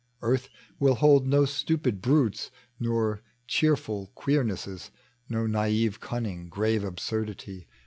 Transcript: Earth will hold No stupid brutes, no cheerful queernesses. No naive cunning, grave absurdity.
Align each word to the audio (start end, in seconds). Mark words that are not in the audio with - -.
Earth 0.23 0.49
will 0.79 0.95
hold 0.95 1.27
No 1.27 1.45
stupid 1.45 2.01
brutes, 2.01 2.49
no 2.79 3.19
cheerful 3.45 4.11
queernesses. 4.15 4.89
No 5.29 5.45
naive 5.45 5.99
cunning, 5.99 6.49
grave 6.49 6.83
absurdity. 6.83 7.67